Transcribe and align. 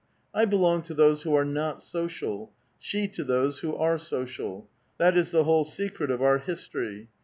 I 0.33 0.45
belong 0.45 0.81
to 0.89 0.95
those 0.95 1.21
who 1.21 1.35
are 1.35 1.45
not 1.45 1.79
social; 1.79 2.51
she 2.79 3.07
to 3.09 3.23
those 3.23 3.59
who 3.59 3.75
are 3.75 3.99
social. 3.99 4.67
That 4.97 5.15
is 5.15 5.29
the 5.29 5.43
whole 5.43 5.63
secret 5.63 6.09
of 6.09 6.23
our 6.23 6.39
history. 6.39 7.09